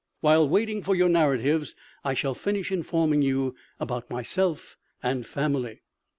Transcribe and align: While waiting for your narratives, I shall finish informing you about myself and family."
While 0.21 0.49
waiting 0.49 0.81
for 0.81 0.95
your 0.95 1.09
narratives, 1.09 1.75
I 2.03 2.15
shall 2.15 2.33
finish 2.33 2.71
informing 2.71 3.21
you 3.21 3.53
about 3.79 4.09
myself 4.09 4.75
and 5.03 5.27
family." 5.27 5.83